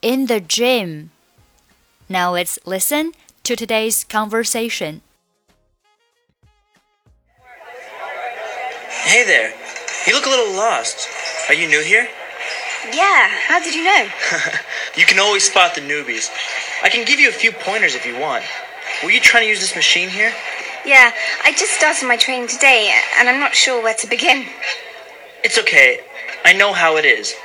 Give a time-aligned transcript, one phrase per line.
[0.00, 1.10] in the gym.
[2.08, 3.12] Now let's listen
[3.44, 5.00] to today's conversation.
[9.04, 9.52] Hey there.
[10.06, 11.08] You look a little lost.
[11.48, 12.08] Are you new here?
[12.89, 14.07] Yeah, how did you know?
[14.97, 16.29] you can always spot the newbies.
[16.83, 18.43] I can give you a few pointers if you want.
[19.03, 20.33] Were you trying to use this machine here?
[20.85, 21.11] Yeah,
[21.43, 24.47] I just started my training today and I'm not sure where to begin.
[25.43, 25.99] It's okay.
[26.43, 27.35] I know how it is.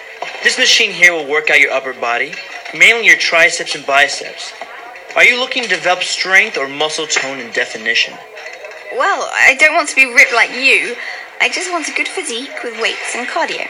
[0.43, 2.33] This machine here will work out your upper body,
[2.77, 4.53] mainly your triceps and biceps.
[5.17, 8.15] Are you looking to develop strength or muscle tone and definition?
[8.93, 10.97] Well, I don't want to be ripped like you.
[11.41, 13.69] I just want a good physique with weights and cardio.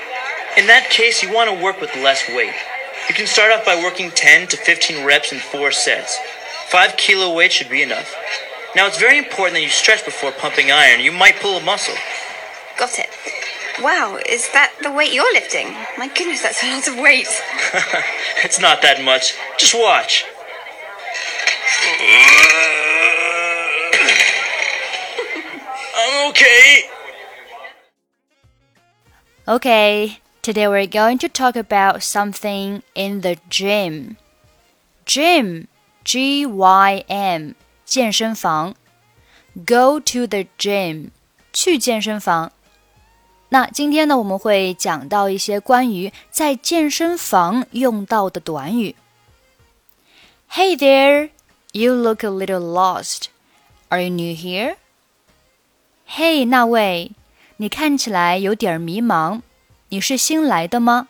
[0.57, 2.55] In that case, you want to work with less weight.
[3.09, 6.19] You can start off by working 10 to 15 reps in 4 sets.
[6.69, 8.15] 5 kilo weight should be enough.
[8.75, 11.01] Now, it's very important that you stretch before pumping iron.
[11.01, 11.95] You might pull a muscle.
[12.79, 13.11] Got it.
[13.83, 15.75] Wow, is that the weight you're lifting?
[15.99, 17.29] My goodness, that's a lot of weight.
[18.43, 19.35] it's not that much.
[19.59, 20.25] Just watch.
[25.97, 26.83] I'm okay.
[29.49, 34.18] Okay, today we're going to talk about something in the gym.
[35.06, 35.68] Gym,
[36.04, 37.54] G Y M,
[37.86, 38.76] 健身房。
[39.54, 41.10] Go to the gym，
[41.52, 42.52] 去健身房。
[43.50, 48.96] 那今天呢，我们会讲到一些关于在健身房用到的短语。
[50.52, 51.32] Hey there,
[51.74, 53.26] you look a little lost.
[53.90, 54.78] Are you new here?
[56.08, 57.12] Hey，那位，
[57.58, 59.42] 你看起来有点迷茫，
[59.90, 61.08] 你是新来的吗？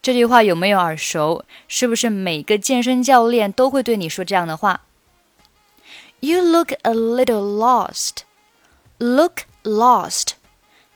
[0.00, 1.44] 这句话有没有耳熟？
[1.66, 4.82] 是不是每个健身教练都会对你说这样的话？
[6.20, 8.18] You look a little lost.
[8.98, 10.30] Look lost，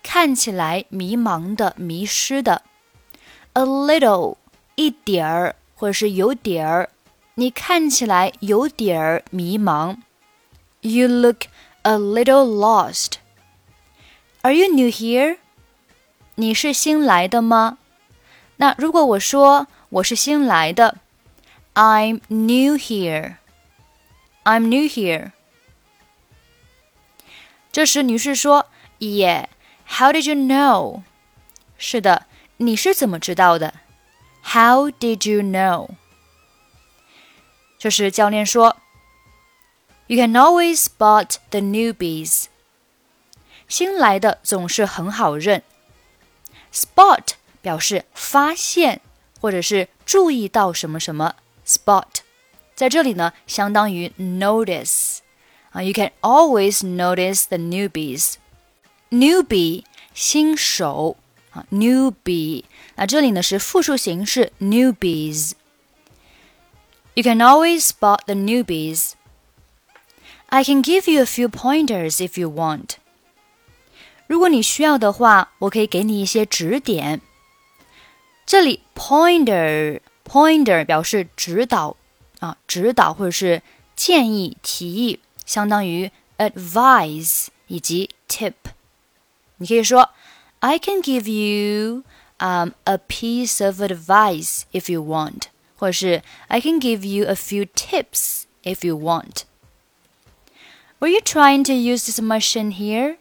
[0.02, 2.62] 看起来迷茫的、迷失的。
[3.52, 4.36] A little，
[4.74, 6.90] 一点儿，或者是有点儿。
[7.34, 9.98] 你看起来有点儿迷茫。
[10.80, 11.44] You look
[11.82, 13.14] a little lost.
[14.42, 15.38] Are you new here?
[16.36, 17.78] 你是新来的吗？
[18.56, 20.98] 那如果我说我是新来的，
[21.74, 23.36] I'm new here.
[24.44, 25.32] I'm new here.
[27.70, 28.66] 这时女士说：“
[28.98, 29.46] Yeah,
[29.88, 31.02] how did you know？”
[31.78, 32.26] 是的，
[32.58, 33.74] 你是怎么知道的？
[34.44, 35.90] How did you know？
[37.78, 38.76] 这时教练说。
[40.08, 42.46] You can always spot the newbies.
[43.66, 45.62] 新来的总是很好认。
[46.76, 47.24] Spot
[47.60, 49.00] 表示发现
[49.40, 51.34] 或者是注意到什么什么。
[51.66, 52.06] Spot
[52.74, 55.18] 在这里呢，相当于 notice
[55.70, 55.82] 啊。
[55.82, 58.34] You can always notice the newbies.
[59.10, 59.84] Newbie
[60.14, 61.16] 新手
[61.52, 62.64] 啊，newbie
[62.96, 65.52] 那这里呢是复数形式 newbies.
[67.14, 69.12] You can always spot the newbies.
[70.46, 72.96] I can give you a few pointers if you want.
[74.26, 77.20] 如果你需要的话，我可以给你一些指点。
[78.46, 81.96] 这里 pointer pointer 表示指导
[82.40, 83.62] 啊，指导或者是
[83.94, 88.54] 建议、提议，相当于 advise 以及 tip。
[89.58, 90.10] 你可以说
[90.60, 92.02] I can give you
[92.38, 95.42] um a piece of advice if you want，
[95.76, 102.20] 或者是 I can give you a few tips if you want。Were you trying to use this
[102.20, 103.16] machine here?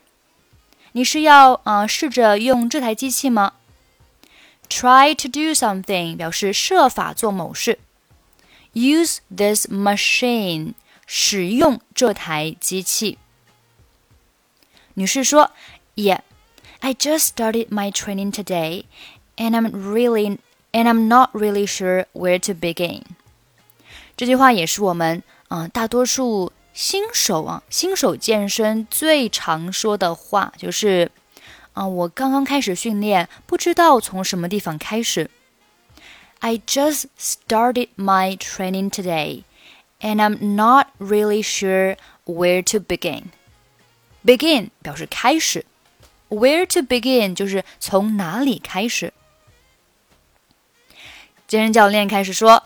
[0.95, 3.53] 你是要啊、呃、试着用这台机器吗？
[4.69, 7.79] Try to do something 表示设法做某事。
[8.73, 10.73] Use this machine
[11.05, 13.17] 使用这台机器。
[14.93, 15.51] 女士说：“
[15.95, 16.19] Yeah,
[16.79, 18.85] I just started my training today,
[19.37, 20.37] and I'm really
[20.71, 23.03] and I'm not really sure where to begin。”
[24.17, 26.51] 这句话也是我们啊、呃、大多数。
[26.76, 31.10] 新手啊，新手健身最常说的话就是，
[31.72, 35.30] 啊，我刚刚开始训练，不知道从什么地方开始。
[36.40, 39.44] I just started my training today,
[40.00, 41.96] and I'm not really sure
[42.26, 43.28] where to begin.
[44.22, 45.64] Begin 表示开始
[46.28, 49.14] ，where to begin 就是从哪里开始。
[51.48, 52.64] 健身教练开始说，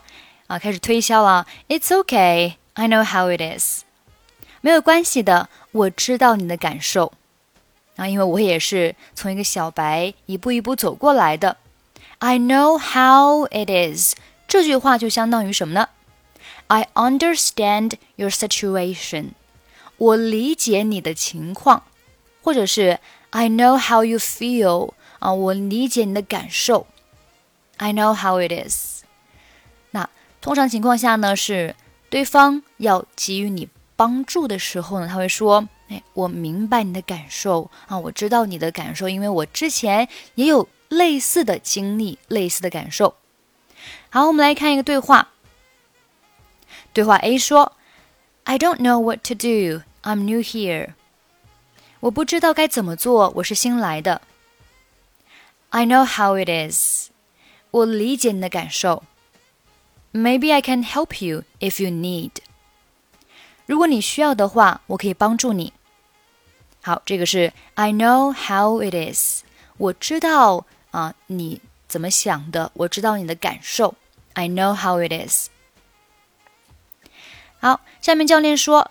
[0.49, 1.47] 啊，开始推销了。
[1.69, 3.85] It's okay, I know how it is.
[4.61, 7.13] 没有关系的，我知道你的感受
[7.97, 11.57] 啊，因为我也是从一个小白一步一步走过来的。
[12.19, 14.15] I know how it is，
[14.47, 15.89] 这句话就相当于什么呢
[16.67, 19.31] ？I understand your situation，
[19.97, 21.85] 我理解你的情况，
[22.43, 26.87] 或者是 I know how you feel，啊，我理解你的感受。
[27.79, 29.05] I know how it is。
[29.93, 30.11] 那
[30.43, 31.75] 通常情况下呢，是
[32.11, 43.16] 对方要给予你帮助的时候呢，他会说：“哎，我明白你的感受啊，我知道你的感受，因为我之前也有类似的经历，类似的感受。”
[44.10, 45.30] 好，我们来看一个对话。
[46.94, 47.74] 对话 A 说：“
[48.46, 49.84] I don't know what to do.
[50.04, 50.94] I'm new here.”
[52.02, 54.22] 我不知道该怎么做，我是新来的。
[55.70, 57.10] I know how it is.
[57.72, 59.04] 我理解你的感受。
[60.14, 62.32] Maybe I can help you if you need.
[63.71, 65.73] 如果你需要的话，我可以帮助你。
[66.83, 69.45] 好，这个是 I know how it is。
[69.77, 72.73] 我知道啊，你怎么想的？
[72.75, 73.95] 我知道你的感受。
[74.33, 75.51] I know how it is。
[77.61, 78.91] 好，下面教练说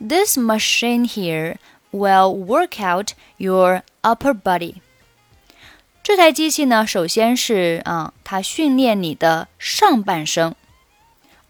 [0.00, 1.58] ，This machine here
[1.92, 4.80] will work out your upper body。
[6.02, 10.56] 这台机器呢，首先是啊，它训练你的上半身。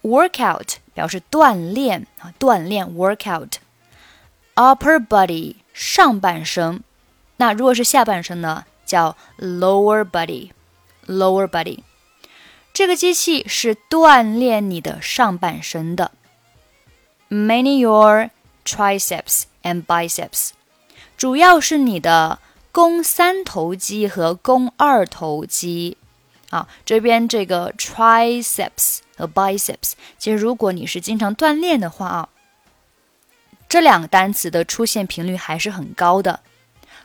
[0.03, 3.55] Workout 表示锻炼啊，锻炼 workout。
[4.55, 6.83] Upper body 上半身，
[7.37, 10.51] 那如果是下半身呢，叫 lower body。
[11.07, 11.81] lower body，
[12.73, 16.13] 这个机器是锻炼你的上半身的。
[17.29, 18.31] Many your
[18.65, 20.51] triceps and biceps，
[21.17, 22.39] 主要是你的
[22.71, 25.97] 肱三头肌和肱二头肌。
[26.51, 32.29] 啊，这边这个 triceps 和 biceps，其实如果你是经常锻炼的话啊，
[33.69, 36.41] 这两个单词的出现频率还是很高的。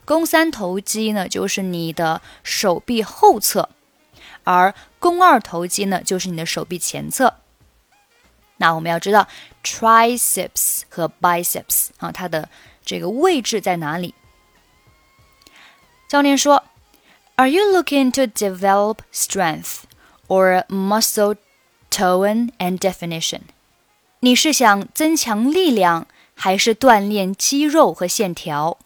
[0.03, 3.69] 肱三头肌呢，就是你的手臂后侧。
[4.43, 7.35] 而肱二头肌呢，就是你的手臂前侧。
[8.57, 9.27] 那我们要知道
[9.63, 12.49] triceps 和 biceps 啊，它的
[12.85, 14.13] 这个位置在哪里？
[16.07, 16.63] 教练说
[17.35, 19.83] ：“Are you looking to develop strength
[20.27, 21.35] or muscle
[21.91, 23.41] tone and definition？”
[24.21, 28.77] 你是想增强力量，还是锻炼肌肉和线条？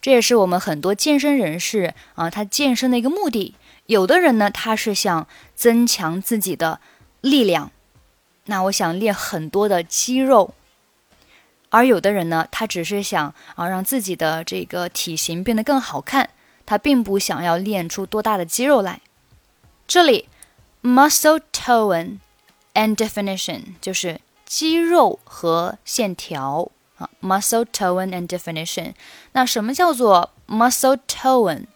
[0.00, 3.54] 这也是我们很多健身人士啊，他健身的一个目的。
[3.86, 6.80] 有的人呢，他是想增强自己的
[7.22, 7.70] 力量，
[8.44, 10.52] 那我想练很多的肌肉；
[11.70, 16.30] 而有的人呢，他只是想啊让自己的这个体型变得更好看，
[16.66, 19.00] 他并不想要练出多大的肌肉来。
[19.86, 20.28] 这里
[20.82, 22.18] ，muscle tone
[22.74, 28.94] and definition 就是肌肉和线条啊，muscle tone and definition。
[29.32, 31.66] 那什么叫做 muscle tone？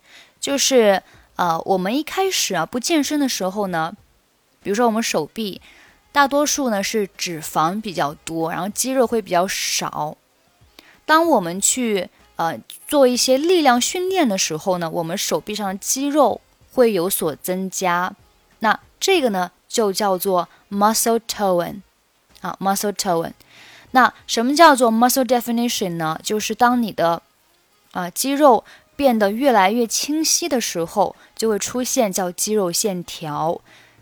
[0.40, 1.02] 就是。
[1.38, 3.94] 呃，我们一开始啊不健身的时候呢，
[4.61, 5.62] 比如说我们手臂，
[6.11, 10.17] 大多数呢是脂肪比较多，然后肌肉会比较少。
[11.06, 16.40] 当我们去呃做一些力量训练的时候呢，我们手臂上的肌肉
[16.73, 18.14] 会有所增加。
[18.61, 21.82] 那这个呢就叫做 muscle tone
[22.40, 23.32] 啊，muscle tone。
[23.90, 26.19] 那什么叫做 muscle definition 呢？
[26.23, 27.20] 就是当你的
[27.93, 28.64] 啊肌肉。
[28.99, 33.61] 变得越来越清晰的时候，就会出现叫肌肉线条。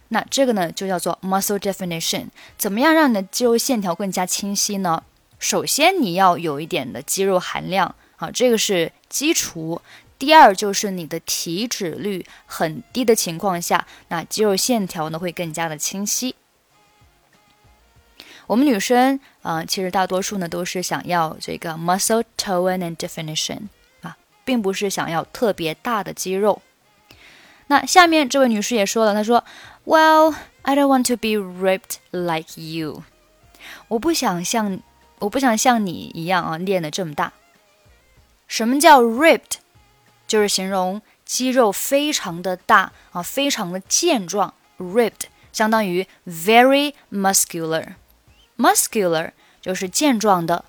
[0.09, 2.29] 那这个呢，就叫做 muscle definition。
[2.57, 5.03] 怎么样让你的肌肉线条更加清晰呢？
[5.39, 9.81] 首先你要有一点的肌肉含量啊，这个是基础。
[10.19, 16.35] 第二就是你的体脂率很低的情况下，那肌肉线条呢会更加的清晰。
[18.47, 23.63] 我们女生啊，其实大多数呢都是想要这个 muscle tone and definition
[24.03, 24.17] 啊。
[24.47, 26.63] 并不是想要特别大的肌肉。
[27.67, 29.45] 那下面这位女士也说了，她说
[29.85, 33.03] ：“Well, I don't want to be ripped like you。
[33.89, 34.79] 我不想像
[35.19, 37.33] 我不想像你一样啊，练的这么大。
[38.47, 39.57] 什么叫 ripped？
[40.27, 44.55] 就是形容肌肉非常的大啊，非常的健壮。
[44.79, 47.95] ripped 相当于 very muscular。
[48.57, 50.65] muscular 就是健壮的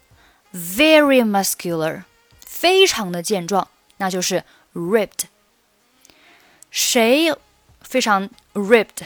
[0.53, 2.03] ，very muscular。”
[2.45, 3.67] 非常的健壮，
[3.97, 4.43] 那就是
[4.73, 5.25] ripped。
[6.71, 7.31] 谁
[7.81, 9.05] 非常 ripped？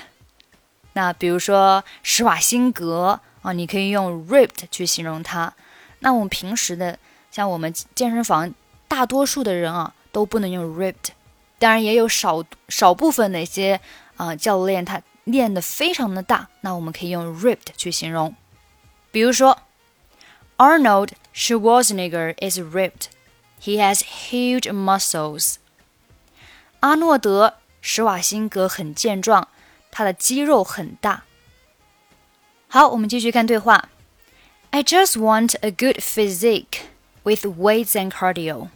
[0.93, 5.53] 那比如说施瓦辛格啊，你可以用 ripped 去形容他。
[5.99, 6.97] 那我们平时的，
[7.29, 8.53] 像我们健身房
[8.90, 11.10] 大多数的人啊，都不能用 ripped。
[11.58, 13.80] 当然也有少少部分的一些
[14.16, 18.34] 啊教练，他练的非常的大，那我们可以用 ripped 去形容。
[19.10, 19.58] 比如说
[20.56, 24.00] Arnold Schwarzenegger is ripped。He has
[24.30, 25.56] huge muscles.
[26.80, 29.48] 阿诺德·施瓦辛格很健壮，
[29.90, 31.24] 她的肌肉很大。
[32.68, 33.88] 好，我们继续看对话。
[34.70, 36.80] I just want a good physique
[37.22, 38.68] with weights and cardio。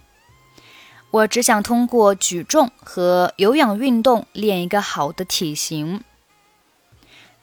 [1.12, 6.04] 我只想通过举重和有氧运动练一个好的体型。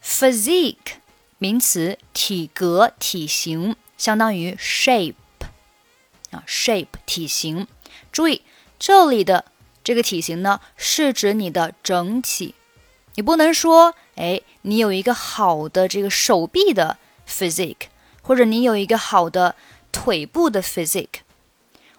[0.03, 0.97] Physique
[1.37, 5.15] 名词，体格、体型，相当于 shape
[6.31, 7.67] 啊，shape 体型。
[8.11, 8.41] 注意
[8.77, 9.45] 这里的
[9.83, 12.55] 这个体型呢，是指你的整体。
[13.15, 17.87] 你不能说，哎，你有一个好的这个手臂的 physique。
[18.25, 19.53] 或者你有一个好的
[19.91, 21.19] 腿部的 physique，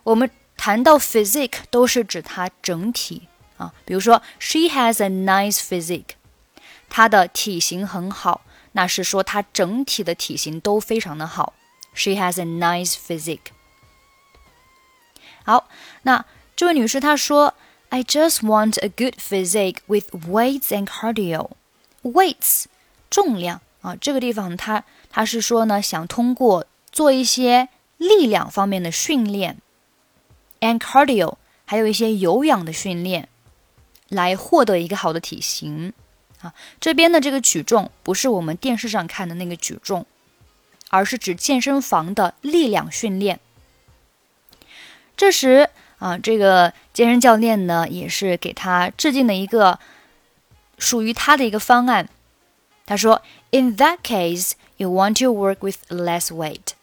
[0.05, 3.73] 我们谈到 physique 都是指它整体啊。
[3.85, 6.15] 比如说，she has a nice physique，
[6.89, 8.43] 她的体型很好，
[8.73, 11.53] 那是说她整体的体型都非常的好。
[11.95, 13.53] She has a nice physique。
[15.45, 15.69] 好，
[16.03, 16.25] 那
[16.57, 17.55] 这位女士她说
[17.91, 21.51] ，I just want a good physique with weights and cardio。
[22.03, 22.65] weights
[23.11, 27.69] 重量啊，这个地方她她是说呢，想通过做一些
[27.99, 29.59] 力量方面的训练
[30.65, 33.29] ，and cardio，还有一些有氧的训练，
[34.09, 35.93] 来获得一个好的体型
[36.41, 36.55] 啊。
[36.81, 40.07] 这边的这个举重不是我们电视上看的那个举重，
[40.89, 43.39] 而是指健身房的力量训练。
[45.15, 45.69] 这时
[45.99, 49.79] 啊，这个健身教练呢，也是给他制定了一个
[50.79, 52.09] 属于他的一个方案。
[52.87, 56.75] 他说：“In that case。” You want to work with less weight，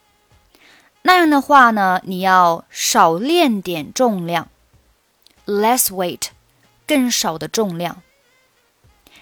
[1.04, 4.50] 那样的话呢，你要少练点重量
[5.46, 6.28] ，less weight，
[6.86, 8.02] 更少的重量。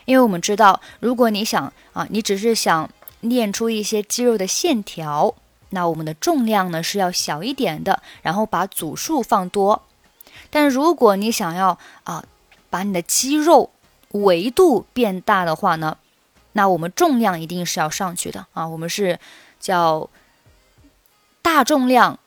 [0.05, 2.89] 因为我们知道，如果你想啊，你只是想
[3.21, 5.35] 练出一些肌肉的线条，
[5.69, 9.83] 那我们的重量呢是要小一点的，然后把组数放多。
[10.49, 12.25] 但如果你想要啊，
[12.69, 13.69] 把你的肌肉
[14.09, 15.97] 维度变大的话呢？
[16.53, 19.19] 那我们重量一定是要上去的啊，我们是
[19.59, 20.09] 叫
[21.51, 22.19] 大重量，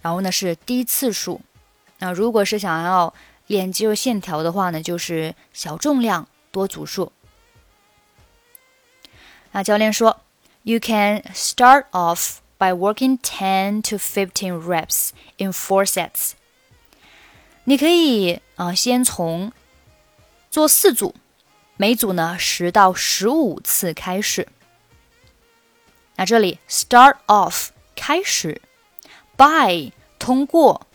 [0.00, 1.42] 然后呢是低次数。
[1.98, 3.12] 那如果是想要
[3.46, 7.12] 练肌肉线条的话呢，就是小重量多组数。
[9.52, 10.22] 那教练说
[10.62, 16.32] ，You can start off by working ten to fifteen reps in four sets。
[17.64, 19.52] 你可以啊，先从
[20.50, 21.14] 做四组。
[21.76, 24.48] 每组呢十到十五次开始。
[26.16, 28.60] 那这里 start off 开始
[29.36, 30.86] ，by 通过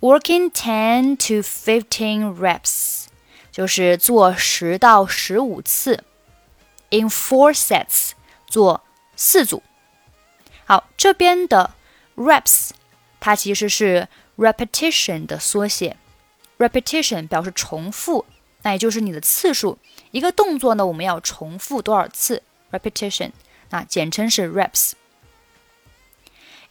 [0.00, 3.06] ，working ten to fifteen reps
[3.52, 6.04] 就是做十到十五次
[6.90, 8.12] ，in four sets
[8.46, 8.82] 做
[9.16, 9.62] 四组。
[10.64, 11.74] 好，这边的
[12.16, 12.70] reps
[13.20, 14.08] 它其实是
[14.38, 15.96] repetition 的缩写
[16.58, 18.24] ，repetition 表示重复。
[18.62, 19.78] 那也就是你的次数，
[20.10, 23.30] 一个动作呢，我们要重复多少次？repetition，
[23.70, 24.92] 那简称是 reps。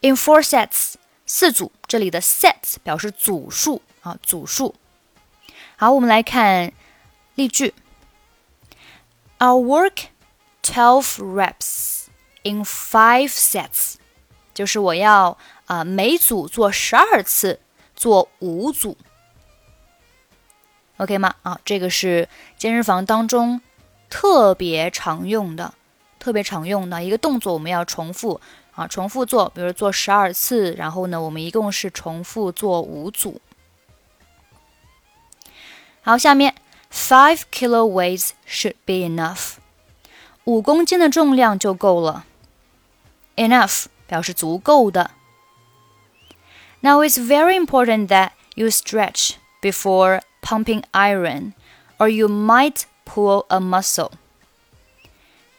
[0.06, 0.94] In four sets，
[1.26, 4.76] 四组，这里的 sets 表示组数啊，组数。
[5.78, 6.72] 好，我们来看
[7.34, 7.74] 例句
[9.40, 10.10] ：I'll work
[10.62, 12.04] twelve reps
[12.44, 13.96] in five sets，
[14.54, 17.60] 就是我要啊每组做十二次，
[17.96, 18.96] 做五组。
[20.98, 21.34] OK 吗？
[21.42, 23.60] 啊，这个是健身房当中
[24.08, 25.74] 特别常用的、
[26.20, 28.40] 特别常用的一个动作，我们要重复
[28.75, 33.41] 啊，重复做，比如做十二次，然后呢，我们一共是重复做五组。
[36.03, 36.55] 好，下面
[36.91, 39.55] five kilo weights should be enough，
[40.45, 42.25] 五公斤的重量就够了。
[43.37, 45.11] Enough 表示足够的。
[46.81, 51.53] Now it's very important that you stretch before pumping iron,
[51.99, 54.13] or you might pull a muscle.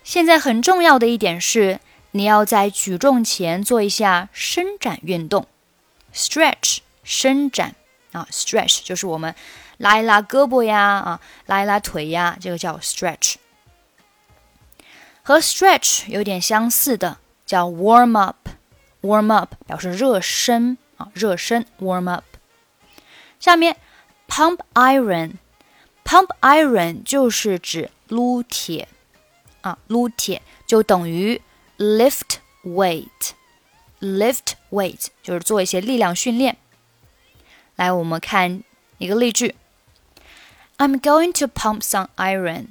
[0.03, 1.79] 现在很重要的一点是，
[2.16, 5.46] 你要在举重前做一下伸展运动
[6.14, 7.74] ，stretch 伸展
[8.12, 9.34] 啊，stretch 就是我们
[9.76, 13.34] 拉一拉胳膊呀啊，拉一拉腿呀，这个叫 stretch。
[15.22, 22.24] 和 stretch 有点相似的叫 warm up，warm up 表示热身啊，热身 warm up。
[23.38, 23.76] 下面
[24.28, 28.88] Pump iron，pump iron 就是指撸铁
[29.60, 31.40] 啊，撸铁就等于
[31.77, 36.57] lift weight，lift weight 就是做一些力量训练。
[37.75, 38.63] 来，我们看
[38.97, 39.55] 一个例句：
[40.77, 42.67] I'm going to pump some iron，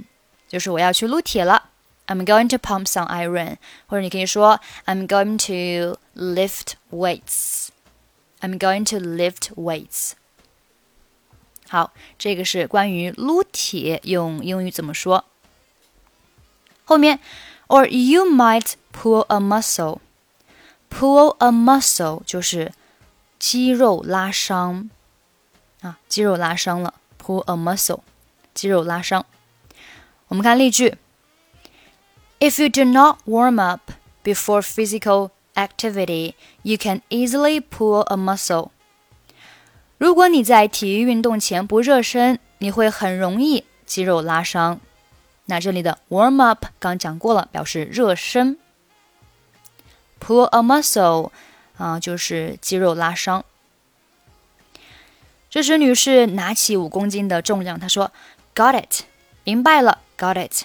[0.48, 1.70] 就是我要去撸铁了。
[2.06, 10.12] I'm going to pump some iron，或者你可以说 I'm going to lift weights。I'm going to lift weights。
[11.68, 15.24] 好，这个是关于撸铁用英语怎么说。
[16.84, 17.20] 后面
[17.68, 22.72] ，or you might pull a muscle。pull a muscle 就是
[23.38, 24.90] 肌肉拉伤
[25.82, 26.94] 啊，肌肉拉伤了。
[27.22, 28.00] pull a muscle，
[28.52, 29.24] 肌肉拉伤。
[30.28, 30.96] 我们看例句：
[32.40, 33.92] If you do not warm up
[34.24, 38.70] before physical activity, you can easily pull a muscle.
[39.98, 44.80] 如果你在体育运动前不热身，你会很容易肌肉拉伤。
[45.45, 48.57] 那这里的 warm up 刚讲过了，表示热身。
[50.19, 51.31] pull a muscle
[51.77, 53.45] 啊，就是肌肉拉伤。
[55.49, 58.11] 这时，女士拿起五公斤的重量，她说
[58.55, 59.03] ：“Got it，
[59.43, 60.63] 明白了，Got it。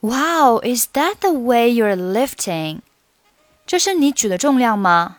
[0.00, 2.80] Wow, is that the way you're lifting？
[3.66, 5.18] 这是你举的重量吗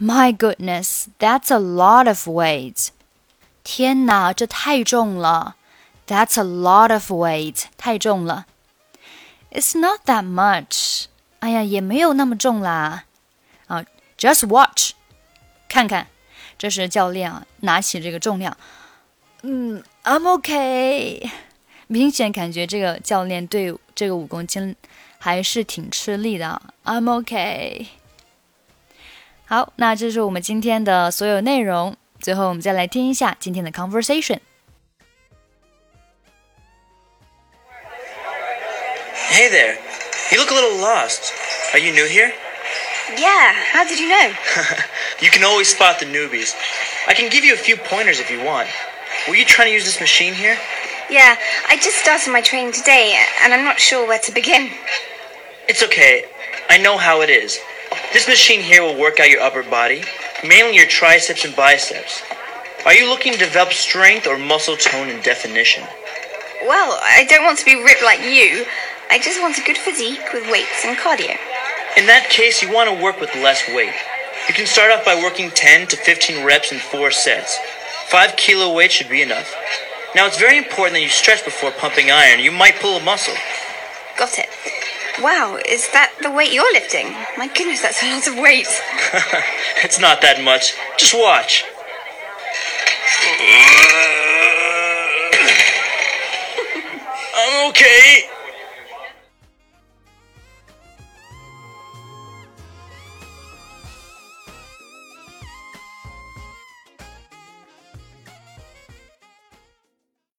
[0.00, 2.88] ？My goodness, that's a lot of weight。
[3.62, 5.56] 天哪，这太重了。
[6.06, 8.46] That's a lot of weight，太重了。
[9.50, 11.06] It's not that much。
[11.40, 13.04] 哎呀，也没有那么重啦。
[13.66, 13.84] 啊
[14.18, 14.92] ，Just watch，
[15.68, 16.08] 看看。
[16.58, 18.56] 这时教练啊，拿起这个重量，
[19.42, 21.30] 嗯，I'm okay。
[21.86, 24.74] 明显感觉这个教练对这个五公斤
[25.18, 26.62] 还是挺吃力的。
[26.84, 27.88] I'm okay。
[29.44, 31.96] 好，那这是我们今天的所有内容。
[32.20, 34.38] 最后，我们再来听一下今天的 conversation。
[39.36, 39.76] Hey there.
[40.32, 41.30] You look a little lost.
[41.74, 42.32] Are you new here?
[43.18, 44.32] Yeah, how did you know?
[45.20, 46.54] you can always spot the newbies.
[47.06, 48.66] I can give you a few pointers if you want.
[49.28, 50.56] Were you trying to use this machine here?
[51.10, 51.36] Yeah,
[51.68, 54.70] I just started my training today, and I'm not sure where to begin.
[55.68, 56.24] It's okay.
[56.70, 57.60] I know how it is.
[58.14, 60.02] This machine here will work out your upper body,
[60.48, 62.22] mainly your triceps and biceps.
[62.86, 65.84] Are you looking to develop strength or muscle tone and definition?
[66.62, 68.64] Well, I don't want to be ripped like you.
[69.10, 71.36] I just want a good physique with weights and cardio.
[71.96, 73.94] In that case, you want to work with less weight.
[74.48, 77.58] You can start off by working 10 to 15 reps in 4 sets.
[78.08, 79.54] 5 kilo weight should be enough.
[80.14, 82.40] Now, it's very important that you stretch before pumping iron.
[82.40, 83.34] You might pull a muscle.
[84.18, 84.48] Got it.
[85.20, 87.12] Wow, is that the weight you're lifting?
[87.38, 88.68] My goodness, that's a lot of weight.
[89.82, 90.74] it's not that much.
[90.98, 91.64] Just watch.
[97.34, 98.28] I'm okay.